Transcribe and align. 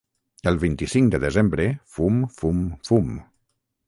El 0.51 0.55
vint-i-cinc 0.61 1.11
de 1.15 1.19
desembre 1.25 1.67
fum 1.97 2.17
fum 2.39 2.65
fum 2.89 3.13